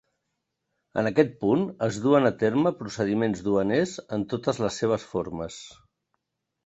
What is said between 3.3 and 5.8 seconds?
duaners en totes les seves formes.